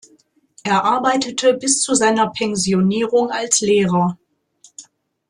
[0.63, 4.17] Er arbeitete bis zu seiner Pensionierung als Lehrer.